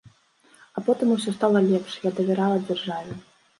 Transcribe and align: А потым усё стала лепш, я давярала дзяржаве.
А 0.75 0.83
потым 0.87 1.07
усё 1.17 1.29
стала 1.37 1.63
лепш, 1.69 1.99
я 2.09 2.15
давярала 2.19 2.57
дзяржаве. 2.67 3.23